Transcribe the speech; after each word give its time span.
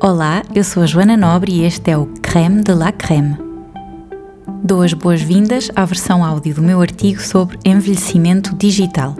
Olá, 0.00 0.44
eu 0.54 0.62
sou 0.62 0.84
a 0.84 0.86
Joana 0.86 1.16
Nobre 1.16 1.50
e 1.50 1.64
este 1.64 1.90
é 1.90 1.98
o 1.98 2.06
Creme 2.22 2.62
de 2.62 2.72
la 2.72 2.92
Creme. 2.92 3.36
Dou 4.62 4.82
as 4.82 4.92
boas-vindas 4.92 5.72
à 5.74 5.84
versão 5.84 6.24
áudio 6.24 6.54
do 6.54 6.62
meu 6.62 6.80
artigo 6.80 7.20
sobre 7.20 7.58
envelhecimento 7.64 8.54
digital. 8.54 9.16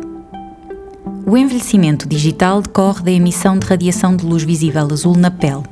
O 1.27 1.37
envelhecimento 1.37 2.09
digital 2.09 2.62
decorre 2.62 3.03
da 3.03 3.11
emissão 3.11 3.59
de 3.59 3.67
radiação 3.67 4.14
de 4.14 4.25
luz 4.25 4.45
visível 4.45 4.87
azul 4.93 5.17
na 5.17 5.33
pele. 5.33 5.64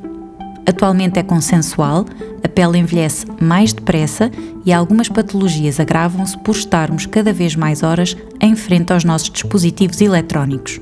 Atualmente 0.68 1.20
é 1.20 1.22
consensual, 1.22 2.04
a 2.42 2.48
pele 2.48 2.76
envelhece 2.76 3.26
mais 3.40 3.72
depressa 3.72 4.28
e 4.64 4.72
algumas 4.72 5.08
patologias 5.08 5.78
agravam-se 5.78 6.36
por 6.38 6.56
estarmos 6.56 7.06
cada 7.06 7.32
vez 7.32 7.54
mais 7.54 7.84
horas 7.84 8.16
em 8.40 8.56
frente 8.56 8.92
aos 8.92 9.04
nossos 9.04 9.30
dispositivos 9.30 10.00
eletrónicos. 10.00 10.80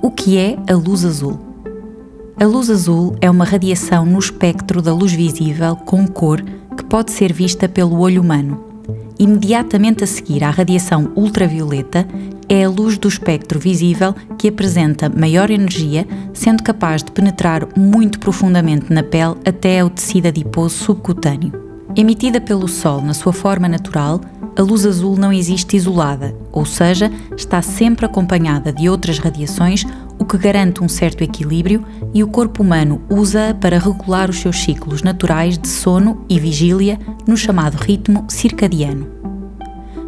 O 0.00 0.12
que 0.12 0.38
é 0.38 0.56
a 0.70 0.76
luz 0.76 1.04
azul? 1.04 1.43
A 2.36 2.46
luz 2.46 2.68
azul 2.68 3.14
é 3.20 3.30
uma 3.30 3.44
radiação 3.44 4.04
no 4.04 4.18
espectro 4.18 4.82
da 4.82 4.92
luz 4.92 5.12
visível 5.12 5.76
com 5.76 6.04
cor 6.04 6.42
que 6.76 6.84
pode 6.84 7.12
ser 7.12 7.32
vista 7.32 7.68
pelo 7.68 8.00
olho 8.00 8.20
humano. 8.20 8.64
Imediatamente 9.16 10.02
a 10.02 10.06
seguir 10.06 10.42
à 10.42 10.50
radiação 10.50 11.12
ultravioleta 11.14 12.04
é 12.48 12.64
a 12.64 12.68
luz 12.68 12.98
do 12.98 13.06
espectro 13.06 13.60
visível 13.60 14.12
que 14.36 14.48
apresenta 14.48 15.08
maior 15.08 15.48
energia, 15.48 16.06
sendo 16.32 16.64
capaz 16.64 17.04
de 17.04 17.12
penetrar 17.12 17.68
muito 17.78 18.18
profundamente 18.18 18.92
na 18.92 19.04
pele 19.04 19.36
até 19.46 19.78
ao 19.78 19.88
tecido 19.88 20.26
adiposo 20.26 20.74
subcutâneo. 20.74 21.52
Emitida 21.94 22.40
pelo 22.40 22.66
Sol 22.66 23.00
na 23.00 23.14
sua 23.14 23.32
forma 23.32 23.68
natural, 23.68 24.20
a 24.56 24.62
luz 24.62 24.84
azul 24.84 25.16
não 25.16 25.32
existe 25.32 25.76
isolada, 25.76 26.34
ou 26.52 26.64
seja, 26.64 27.10
está 27.36 27.62
sempre 27.62 28.06
acompanhada 28.06 28.72
de 28.72 28.88
outras 28.88 29.18
radiações, 29.18 29.84
o 30.24 30.26
que 30.26 30.38
garante 30.38 30.82
um 30.82 30.88
certo 30.88 31.22
equilíbrio 31.22 31.84
e 32.14 32.24
o 32.24 32.28
corpo 32.28 32.62
humano 32.62 33.02
usa-a 33.10 33.52
para 33.52 33.78
regular 33.78 34.30
os 34.30 34.40
seus 34.40 34.56
ciclos 34.62 35.02
naturais 35.02 35.58
de 35.58 35.68
sono 35.68 36.24
e 36.30 36.40
vigília 36.40 36.98
no 37.26 37.36
chamado 37.36 37.76
ritmo 37.76 38.24
circadiano. 38.30 39.06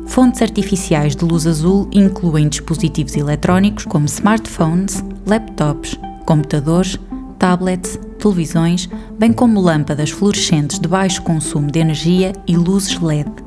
Fontes 0.06 0.40
artificiais 0.40 1.14
de 1.14 1.22
luz 1.22 1.46
azul 1.46 1.86
incluem 1.92 2.48
dispositivos 2.48 3.14
eletrónicos 3.14 3.84
como 3.84 4.06
smartphones, 4.06 5.04
laptops, 5.26 5.98
computadores, 6.24 6.98
tablets, 7.38 7.98
televisões, 8.18 8.88
bem 9.18 9.34
como 9.34 9.60
lâmpadas 9.60 10.10
fluorescentes 10.10 10.78
de 10.78 10.88
baixo 10.88 11.20
consumo 11.22 11.70
de 11.70 11.78
energia 11.78 12.32
e 12.46 12.56
luzes 12.56 12.98
LED. 12.98 13.45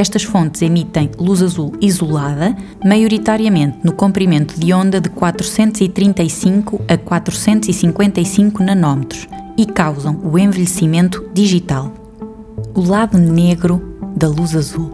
Estas 0.00 0.22
fontes 0.22 0.62
emitem 0.62 1.10
luz 1.18 1.42
azul 1.42 1.74
isolada, 1.78 2.56
maioritariamente 2.82 3.80
no 3.84 3.92
comprimento 3.92 4.58
de 4.58 4.72
onda 4.72 4.98
de 4.98 5.10
435 5.10 6.80
a 6.88 6.96
455 6.96 8.62
nanômetros 8.62 9.28
e 9.58 9.66
causam 9.66 10.18
o 10.24 10.38
envelhecimento 10.38 11.28
digital. 11.34 11.92
O 12.74 12.80
lado 12.80 13.18
negro 13.18 13.94
da 14.16 14.26
luz 14.26 14.56
azul. 14.56 14.90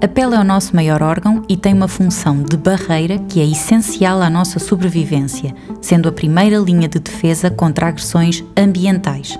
A 0.00 0.08
pele 0.08 0.34
é 0.34 0.38
o 0.38 0.44
nosso 0.44 0.74
maior 0.74 1.02
órgão 1.02 1.42
e 1.46 1.58
tem 1.58 1.74
uma 1.74 1.88
função 1.88 2.42
de 2.42 2.56
barreira 2.56 3.18
que 3.18 3.38
é 3.38 3.44
essencial 3.44 4.22
à 4.22 4.30
nossa 4.30 4.58
sobrevivência, 4.58 5.54
sendo 5.82 6.08
a 6.08 6.12
primeira 6.12 6.56
linha 6.56 6.88
de 6.88 6.98
defesa 6.98 7.50
contra 7.50 7.88
agressões 7.88 8.42
ambientais. 8.56 9.38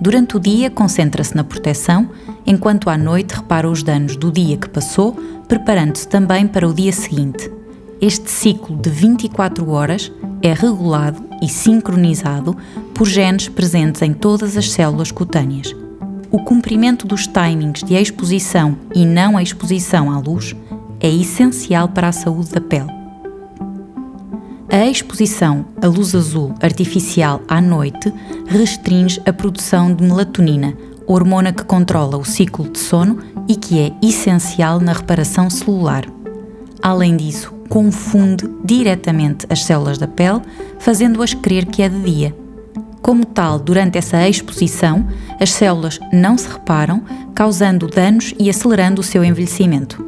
Durante 0.00 0.36
o 0.36 0.40
dia, 0.40 0.70
concentra-se 0.70 1.34
na 1.34 1.42
proteção, 1.42 2.08
enquanto 2.46 2.88
à 2.88 2.96
noite 2.96 3.34
repara 3.34 3.68
os 3.68 3.82
danos 3.82 4.16
do 4.16 4.30
dia 4.30 4.56
que 4.56 4.68
passou, 4.68 5.12
preparando-se 5.48 6.06
também 6.06 6.46
para 6.46 6.68
o 6.68 6.72
dia 6.72 6.92
seguinte. 6.92 7.50
Este 8.00 8.30
ciclo 8.30 8.76
de 8.76 8.88
24 8.90 9.68
horas 9.70 10.12
é 10.40 10.52
regulado 10.52 11.24
e 11.42 11.48
sincronizado 11.48 12.56
por 12.94 13.08
genes 13.08 13.48
presentes 13.48 14.02
em 14.02 14.12
todas 14.12 14.56
as 14.56 14.70
células 14.70 15.10
cutâneas. 15.10 15.74
O 16.30 16.38
cumprimento 16.38 17.06
dos 17.06 17.26
timings 17.26 17.82
de 17.82 17.94
exposição 17.94 18.76
e 18.94 19.04
não 19.04 19.40
exposição 19.40 20.10
à 20.10 20.18
luz 20.18 20.54
é 21.00 21.08
essencial 21.08 21.88
para 21.88 22.08
a 22.08 22.12
saúde 22.12 22.50
da 22.50 22.60
pele. 22.60 22.97
A 24.70 24.86
exposição 24.86 25.64
à 25.80 25.86
luz 25.86 26.14
azul 26.14 26.54
artificial 26.60 27.40
à 27.48 27.58
noite 27.58 28.12
restringe 28.46 29.18
a 29.24 29.32
produção 29.32 29.94
de 29.94 30.04
melatonina, 30.04 30.76
hormona 31.06 31.54
que 31.54 31.64
controla 31.64 32.18
o 32.18 32.24
ciclo 32.24 32.68
de 32.68 32.78
sono 32.78 33.18
e 33.48 33.56
que 33.56 33.78
é 33.78 33.92
essencial 34.02 34.78
na 34.78 34.92
reparação 34.92 35.48
celular. 35.48 36.04
Além 36.82 37.16
disso, 37.16 37.50
confunde 37.70 38.46
diretamente 38.62 39.46
as 39.48 39.64
células 39.64 39.96
da 39.96 40.06
pele, 40.06 40.42
fazendo-as 40.78 41.32
crer 41.32 41.64
que 41.64 41.80
é 41.80 41.88
de 41.88 42.00
dia. 42.02 42.36
Como 43.00 43.24
tal, 43.24 43.58
durante 43.58 43.96
essa 43.96 44.28
exposição, 44.28 45.08
as 45.40 45.50
células 45.50 45.98
não 46.12 46.36
se 46.36 46.46
reparam, 46.46 47.02
causando 47.34 47.86
danos 47.86 48.34
e 48.38 48.50
acelerando 48.50 49.00
o 49.00 49.04
seu 49.04 49.24
envelhecimento. 49.24 50.07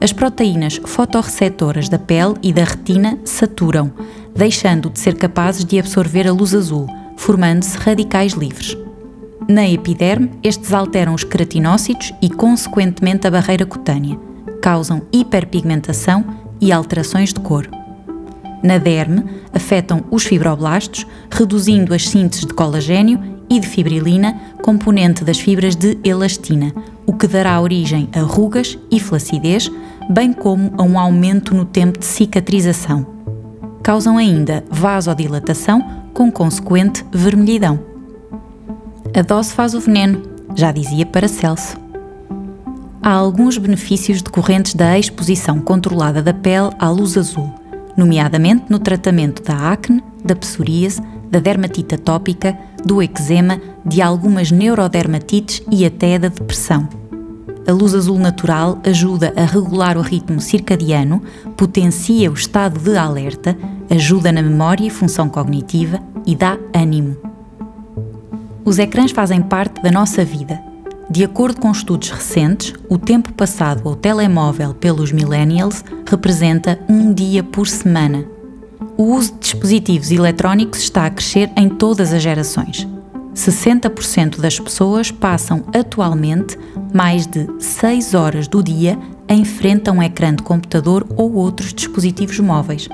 As 0.00 0.12
proteínas 0.12 0.80
fotorreceptoras 0.84 1.88
da 1.88 1.98
pele 1.98 2.34
e 2.40 2.52
da 2.52 2.62
retina 2.62 3.18
saturam, 3.24 3.90
deixando 4.34 4.90
de 4.90 5.00
ser 5.00 5.16
capazes 5.16 5.64
de 5.64 5.78
absorver 5.78 6.26
a 6.28 6.32
luz 6.32 6.54
azul, 6.54 6.86
formando-se 7.16 7.76
radicais 7.76 8.32
livres. 8.32 8.76
Na 9.48 9.68
epiderme, 9.68 10.30
estes 10.42 10.72
alteram 10.72 11.14
os 11.14 11.24
queratinócitos 11.24 12.12
e, 12.22 12.30
consequentemente, 12.30 13.26
a 13.26 13.30
barreira 13.30 13.66
cutânea, 13.66 14.16
causam 14.62 15.02
hiperpigmentação 15.12 16.24
e 16.60 16.70
alterações 16.70 17.32
de 17.32 17.40
cor. 17.40 17.68
Na 18.62 18.78
derme, 18.78 19.24
afetam 19.52 20.04
os 20.10 20.24
fibroblastos, 20.24 21.06
reduzindo 21.30 21.94
as 21.94 22.08
sínteses 22.08 22.44
de 22.44 22.54
colagênio 22.54 23.20
e 23.48 23.58
de 23.58 23.66
fibrilina, 23.66 24.38
componente 24.62 25.24
das 25.24 25.38
fibras 25.38 25.74
de 25.74 25.98
elastina, 26.04 26.72
o 27.06 27.12
que 27.14 27.26
dará 27.26 27.60
origem 27.60 28.08
a 28.12 28.20
rugas 28.20 28.78
e 28.90 29.00
flacidez, 29.00 29.70
bem 30.08 30.32
como 30.32 30.72
a 30.78 30.82
um 30.82 30.98
aumento 30.98 31.54
no 31.54 31.64
tempo 31.64 31.98
de 31.98 32.06
cicatrização. 32.06 33.06
Causam 33.82 34.16
ainda 34.16 34.64
vasodilatação, 34.70 35.98
com 36.12 36.32
consequente 36.32 37.04
vermelhidão. 37.12 37.78
A 39.14 39.22
dose 39.22 39.52
faz 39.52 39.74
o 39.74 39.80
veneno, 39.80 40.22
já 40.54 40.72
dizia 40.72 41.06
Paracelso. 41.06 41.76
Há 43.00 43.12
alguns 43.12 43.56
benefícios 43.56 44.20
decorrentes 44.20 44.74
da 44.74 44.98
exposição 44.98 45.60
controlada 45.60 46.22
da 46.22 46.34
pele 46.34 46.70
à 46.78 46.90
luz 46.90 47.16
azul, 47.16 47.52
nomeadamente 47.96 48.64
no 48.68 48.78
tratamento 48.78 49.42
da 49.42 49.72
acne, 49.72 50.02
da 50.24 50.34
psoríase, 50.34 51.00
da 51.30 51.38
dermatite 51.38 51.94
atópica, 51.94 52.58
do 52.84 53.02
eczema, 53.02 53.60
de 53.84 54.02
algumas 54.02 54.50
neurodermatites 54.50 55.62
e 55.70 55.86
até 55.86 56.18
da 56.18 56.28
depressão. 56.28 56.88
A 57.68 57.72
luz 57.72 57.94
azul 57.94 58.18
natural 58.18 58.78
ajuda 58.82 59.34
a 59.36 59.44
regular 59.44 59.98
o 59.98 60.00
ritmo 60.00 60.40
circadiano, 60.40 61.22
potencia 61.54 62.30
o 62.30 62.32
estado 62.32 62.80
de 62.80 62.96
alerta, 62.96 63.54
ajuda 63.90 64.32
na 64.32 64.40
memória 64.40 64.86
e 64.86 64.90
função 64.90 65.28
cognitiva 65.28 66.00
e 66.24 66.34
dá 66.34 66.56
ânimo. 66.74 67.14
Os 68.64 68.78
ecrãs 68.78 69.10
fazem 69.10 69.42
parte 69.42 69.82
da 69.82 69.90
nossa 69.90 70.24
vida. 70.24 70.58
De 71.10 71.22
acordo 71.22 71.60
com 71.60 71.70
estudos 71.70 72.08
recentes, 72.08 72.72
o 72.88 72.96
tempo 72.96 73.34
passado 73.34 73.86
ao 73.86 73.94
telemóvel 73.94 74.72
pelos 74.72 75.12
millennials 75.12 75.84
representa 76.08 76.78
um 76.88 77.12
dia 77.12 77.42
por 77.42 77.68
semana. 77.68 78.24
O 78.96 79.14
uso 79.14 79.34
de 79.34 79.40
dispositivos 79.40 80.10
eletrónicos 80.10 80.80
está 80.80 81.04
a 81.04 81.10
crescer 81.10 81.50
em 81.54 81.68
todas 81.68 82.14
as 82.14 82.22
gerações. 82.22 82.88
60% 83.34 84.40
das 84.40 84.58
pessoas 84.58 85.10
passam 85.10 85.64
atualmente 85.74 86.58
mais 86.92 87.26
de 87.26 87.46
6 87.58 88.14
horas 88.14 88.48
do 88.48 88.62
dia 88.62 88.98
em 89.28 89.44
frente 89.44 89.90
a 89.90 89.92
um 89.92 90.02
ecrã 90.02 90.34
de 90.34 90.42
computador 90.42 91.06
ou 91.16 91.34
outros 91.34 91.72
dispositivos 91.72 92.38
móveis. 92.40 92.88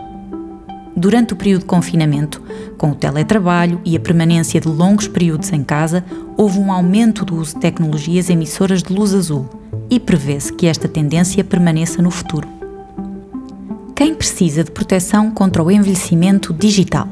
Durante 0.97 1.32
o 1.32 1.37
período 1.37 1.62
de 1.62 1.66
confinamento, 1.66 2.41
com 2.78 2.91
o 2.91 2.94
teletrabalho 2.94 3.81
e 3.85 3.96
a 3.96 4.00
permanência 4.00 4.61
de 4.61 4.69
longos 4.69 5.08
períodos 5.08 5.52
em 5.52 5.64
casa, 5.64 6.05
houve 6.37 6.58
um 6.58 6.73
aumento 6.73 7.25
do 7.25 7.37
uso 7.37 7.55
de 7.55 7.61
tecnologias 7.61 8.31
emissoras 8.31 8.82
de 8.82 8.93
luz 8.93 9.12
azul 9.12 9.49
e 9.91 9.99
prevê-se 9.99 10.52
que 10.52 10.67
esta 10.67 10.88
tendência 10.88 11.43
permaneça 11.43 12.00
no 12.00 12.11
futuro. 12.11 12.49
Quem 13.94 14.14
precisa 14.14 14.62
de 14.62 14.70
proteção 14.70 15.31
contra 15.31 15.62
o 15.62 15.70
envelhecimento 15.70 16.52
digital? 16.52 17.08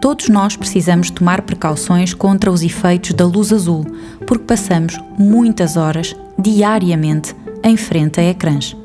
Todos 0.00 0.28
nós 0.28 0.56
precisamos 0.56 1.10
tomar 1.10 1.42
precauções 1.42 2.14
contra 2.14 2.52
os 2.52 2.62
efeitos 2.62 3.12
da 3.12 3.26
luz 3.26 3.52
azul, 3.52 3.84
porque 4.26 4.44
passamos 4.44 4.96
muitas 5.18 5.76
horas, 5.76 6.14
diariamente, 6.38 7.34
em 7.64 7.76
frente 7.76 8.20
a 8.20 8.22
ecrãs. 8.22 8.76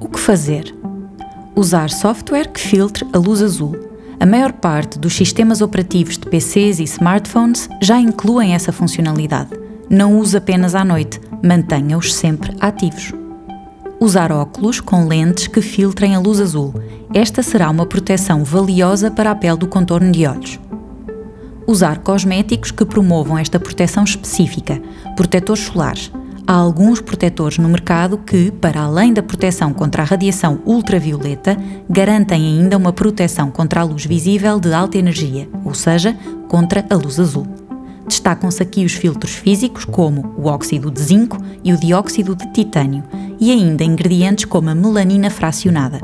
O 0.00 0.08
que 0.08 0.20
fazer? 0.20 0.72
Usar 1.56 1.90
software 1.90 2.48
que 2.48 2.60
filtre 2.60 3.04
a 3.12 3.18
luz 3.18 3.42
azul. 3.42 3.76
A 4.20 4.26
maior 4.26 4.52
parte 4.52 4.98
dos 4.98 5.14
sistemas 5.14 5.60
operativos 5.60 6.16
de 6.16 6.26
PCs 6.26 6.78
e 6.78 6.84
smartphones 6.84 7.68
já 7.82 7.98
incluem 7.98 8.54
essa 8.54 8.72
funcionalidade. 8.72 9.50
Não 9.90 10.18
use 10.18 10.36
apenas 10.36 10.74
à 10.74 10.84
noite, 10.84 11.20
mantenha-os 11.42 12.14
sempre 12.14 12.56
ativos. 12.60 13.12
Usar 13.98 14.30
óculos 14.30 14.78
com 14.78 15.06
lentes 15.06 15.46
que 15.46 15.62
filtrem 15.62 16.14
a 16.14 16.18
luz 16.18 16.38
azul. 16.38 16.74
Esta 17.14 17.42
será 17.42 17.70
uma 17.70 17.86
proteção 17.86 18.44
valiosa 18.44 19.10
para 19.10 19.30
a 19.30 19.34
pele 19.34 19.56
do 19.56 19.66
contorno 19.66 20.12
de 20.12 20.26
olhos. 20.26 20.60
Usar 21.66 22.00
cosméticos 22.00 22.70
que 22.70 22.84
promovam 22.84 23.38
esta 23.38 23.58
proteção 23.58 24.04
específica, 24.04 24.80
protetores 25.16 25.64
solares. 25.64 26.12
Há 26.46 26.52
alguns 26.52 27.00
protetores 27.00 27.56
no 27.56 27.70
mercado 27.70 28.18
que, 28.18 28.50
para 28.50 28.82
além 28.82 29.14
da 29.14 29.22
proteção 29.22 29.72
contra 29.72 30.02
a 30.02 30.06
radiação 30.06 30.60
ultravioleta, 30.66 31.56
garantem 31.88 32.44
ainda 32.44 32.76
uma 32.76 32.92
proteção 32.92 33.50
contra 33.50 33.80
a 33.80 33.84
luz 33.84 34.04
visível 34.04 34.60
de 34.60 34.74
alta 34.74 34.98
energia, 34.98 35.48
ou 35.64 35.72
seja, 35.72 36.14
contra 36.48 36.84
a 36.88 36.94
luz 36.94 37.18
azul. 37.18 37.46
Destacam-se 38.06 38.62
aqui 38.62 38.84
os 38.84 38.92
filtros 38.92 39.34
físicos, 39.34 39.84
como 39.84 40.34
o 40.36 40.46
óxido 40.46 40.90
de 40.92 41.00
zinco 41.00 41.38
e 41.64 41.72
o 41.72 41.80
dióxido 41.80 42.36
de 42.36 42.52
titânio, 42.52 43.02
e 43.40 43.50
ainda 43.50 43.84
ingredientes 43.84 44.44
como 44.44 44.70
a 44.70 44.74
melanina 44.74 45.30
fracionada. 45.30 46.00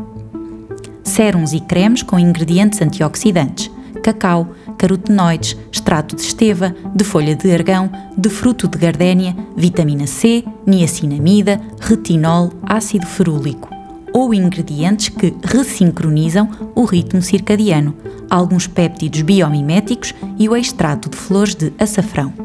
Sérums 1.02 1.52
e 1.52 1.61
cremes 1.61 2.02
com 2.02 2.19
ingredientes 2.19 2.81
antioxidantes, 2.81 3.70
cacau, 4.02 4.49
carotenoides, 4.79 5.56
extrato 5.70 6.17
de 6.17 6.23
esteva, 6.23 6.75
de 6.94 7.05
folha 7.05 7.34
de 7.34 7.52
argão, 7.52 7.90
de 8.17 8.29
fruto 8.29 8.67
de 8.67 8.79
gardénia, 8.79 9.37
vitamina 9.56 10.06
C, 10.06 10.44
niacinamida, 10.67 11.61
retinol, 11.81 12.52
ácido 12.62 13.06
ferúlico 13.06 13.73
ou 14.12 14.34
ingredientes 14.34 15.08
que 15.08 15.34
ressincronizam 15.43 16.49
o 16.75 16.84
ritmo 16.84 17.23
circadiano, 17.23 17.94
alguns 18.29 18.67
péptidos 18.67 19.23
biomiméticos 19.23 20.14
e 20.38 20.49
o 20.49 20.56
extrato 20.56 21.08
de 21.08 21.17
flores 21.17 21.55
de 21.55 21.73
açafrão. 21.79 22.42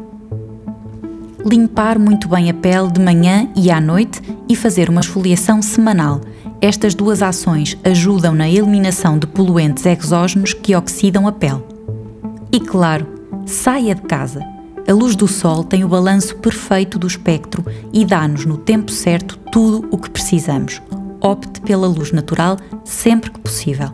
Limpar 1.50 1.98
muito 1.98 2.28
bem 2.28 2.50
a 2.50 2.54
pele 2.54 2.92
de 2.92 3.00
manhã 3.00 3.48
e 3.56 3.70
à 3.70 3.80
noite 3.80 4.20
e 4.48 4.54
fazer 4.54 4.90
uma 4.90 5.00
esfoliação 5.00 5.62
semanal. 5.62 6.20
Estas 6.60 6.94
duas 6.94 7.22
ações 7.22 7.78
ajudam 7.84 8.34
na 8.34 8.48
eliminação 8.48 9.18
de 9.18 9.26
poluentes 9.26 9.86
exógenos 9.86 10.52
que 10.52 10.76
oxidam 10.76 11.26
a 11.26 11.32
pele. 11.32 11.62
E 12.52 12.60
claro, 12.60 13.06
saia 13.46 13.94
de 13.94 14.02
casa. 14.02 14.44
A 14.86 14.92
luz 14.92 15.14
do 15.14 15.28
sol 15.28 15.64
tem 15.64 15.84
o 15.84 15.88
balanço 15.88 16.36
perfeito 16.36 16.98
do 16.98 17.06
espectro 17.06 17.64
e 17.92 18.04
dá-nos 18.04 18.44
no 18.44 18.58
tempo 18.58 18.90
certo 18.90 19.38
tudo 19.50 19.86
o 19.90 19.98
que 19.98 20.10
precisamos 20.10 20.82
opte 21.20 21.60
pela 21.60 21.86
luz 21.86 22.12
natural 22.12 22.56
sempre 22.84 23.30
que 23.30 23.40
possível. 23.40 23.88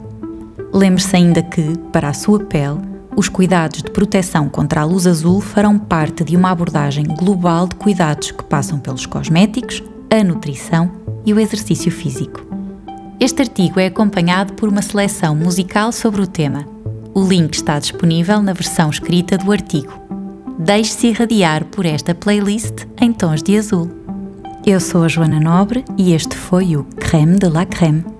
Lembre-se 0.73 1.15
ainda 1.17 1.43
que, 1.43 1.79
para 1.93 2.09
a 2.09 2.15
sua 2.15 2.41
pele, 2.41 2.81
os 3.17 3.29
cuidados 3.29 3.83
de 3.83 3.91
proteção 3.91 4.49
contra 4.49 4.81
a 4.81 4.85
luz 4.85 5.07
azul 5.07 5.41
farão 5.41 5.79
parte 5.79 6.25
de 6.25 6.37
uma 6.37 6.51
abordagem 6.51 7.05
global 7.05 7.69
de 7.69 7.77
cuidados 7.77 8.31
que 8.31 8.43
passam 8.45 8.79
pelos 8.79 9.07
cosméticos, 9.07 9.83
a 10.11 10.23
nutrição 10.25 10.91
e 11.25 11.33
o 11.33 11.39
exercício 11.39 11.93
físico. 11.93 12.45
Este 13.21 13.43
artigo 13.43 13.79
é 13.79 13.87
acompanhado 13.87 14.55
por 14.55 14.69
uma 14.69 14.83
seleção 14.83 15.35
musical 15.37 15.93
sobre 15.93 16.21
o 16.21 16.27
tema. 16.27 16.67
O 17.15 17.23
link 17.23 17.55
está 17.55 17.79
disponível 17.79 18.43
na 18.43 18.53
versão 18.53 18.91
escrita 18.91 19.39
do 19.39 19.53
artigo. 19.53 19.93
Deixe-se 20.59 21.09
irradiar 21.09 21.65
por 21.65 21.87
esta 21.87 22.15
playlist 22.15 22.85
em 23.01 23.13
tons 23.13 23.43
de 23.43 23.57
azul. 23.57 23.89
Eu 24.67 24.81
sou 24.81 25.05
a 25.05 25.09
Joana 25.09 25.39
Nobre 25.39 25.85
e 25.97 26.13
este 26.13 26.37
foi 26.37 26.77
o 26.77 26.85
Creme 26.85 27.39
de 27.39 27.49
la 27.49 27.65
Creme. 27.65 28.14